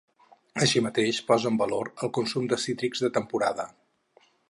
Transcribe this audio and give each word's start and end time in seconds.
Així 0.65 0.81
mateix, 0.85 1.19
posa 1.27 1.47
en 1.51 1.61
valor 1.63 1.93
el 2.07 2.13
consum 2.21 2.51
de 2.55 2.61
cítrics 2.67 3.07
de 3.07 3.15
temporada. 3.19 3.73